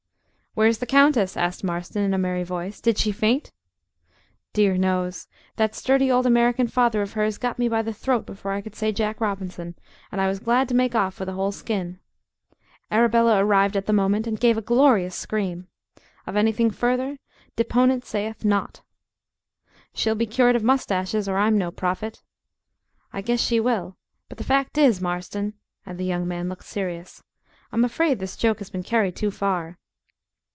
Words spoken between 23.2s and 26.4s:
guess she will. But the fact is, Marston," and the young